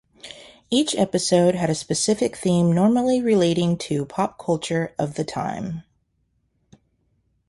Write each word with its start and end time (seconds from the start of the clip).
Each 0.71 0.95
episode 0.95 1.53
had 1.53 1.69
a 1.69 1.75
specific 1.75 2.35
theme 2.35 2.73
normally 2.73 3.21
relating 3.21 3.77
to 3.77 4.03
pop 4.03 4.39
culture 4.39 4.95
of 4.97 5.13
the 5.13 5.23
time. 5.23 5.83